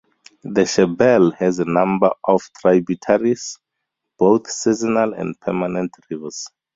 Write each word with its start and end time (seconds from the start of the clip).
The 0.43 0.61
Shebelle 0.63 1.35
has 1.35 1.59
a 1.59 1.65
number 1.65 2.09
of 2.23 2.41
tributaries, 2.59 3.59
both 4.17 4.49
seasonal 4.49 5.13
and 5.13 5.39
permanent 5.39 5.91
rivers. 6.09 6.47